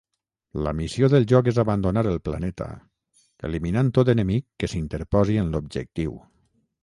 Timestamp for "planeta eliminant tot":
2.29-4.11